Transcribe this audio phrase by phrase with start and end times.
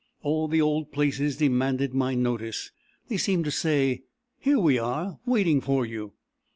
[0.23, 2.71] All the old places demanded my notice.
[3.07, 4.01] They seemed to say,
[4.39, 6.13] "Here we are waiting for you."